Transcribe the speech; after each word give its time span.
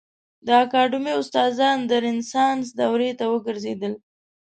د 0.45 0.47
اکاډمي 0.63 1.13
استادان 1.21 1.77
د 1.89 1.91
رنسانس 2.05 2.65
دورې 2.79 3.11
ته 3.19 3.25
وګرځېدل. 3.33 3.93